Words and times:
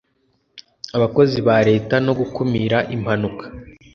abakozi 0.97 1.37
ba 1.47 1.57
leta 1.69 1.95
no 2.05 2.13
gukumira 2.19 2.77
impanuka 2.95 3.45